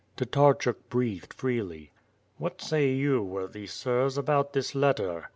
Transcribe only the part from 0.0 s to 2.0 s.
Tatarehuk breathed freely.